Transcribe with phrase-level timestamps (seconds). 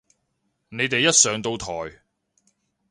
[0.69, 2.01] 你哋一上到台